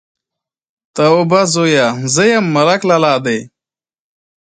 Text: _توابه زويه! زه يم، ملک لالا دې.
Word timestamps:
_توابه 0.95 1.41
زويه! 1.53 1.87
زه 2.13 2.23
يم، 2.31 2.45
ملک 2.55 2.81
لالا 2.89 3.15
دې. 3.25 3.39